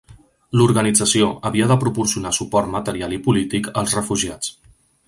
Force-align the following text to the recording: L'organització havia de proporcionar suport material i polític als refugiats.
L'organització 0.59 1.27
havia 1.49 1.67
de 1.73 1.77
proporcionar 1.85 2.33
suport 2.39 2.75
material 2.79 3.17
i 3.21 3.21
polític 3.29 3.71
als 3.85 3.97
refugiats. 4.01 4.57